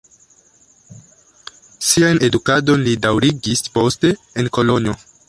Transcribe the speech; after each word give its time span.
Sian 1.89 2.23
edukadon 2.29 2.83
li 2.87 2.97
daŭrigis 3.07 3.63
poste 3.77 4.15
en 4.45 4.55
Kolonjo. 4.59 4.99